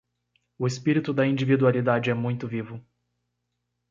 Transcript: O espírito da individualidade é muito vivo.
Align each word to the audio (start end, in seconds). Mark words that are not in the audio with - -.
O 0.57 0.65
espírito 0.65 1.13
da 1.13 1.27
individualidade 1.27 2.09
é 2.09 2.13
muito 2.15 2.47
vivo. 2.47 2.83